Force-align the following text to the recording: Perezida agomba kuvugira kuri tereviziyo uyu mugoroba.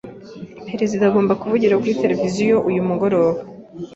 Perezida 0.69 1.03
agomba 1.07 1.39
kuvugira 1.41 1.79
kuri 1.81 1.99
tereviziyo 2.01 2.55
uyu 2.69 2.81
mugoroba. 2.89 3.39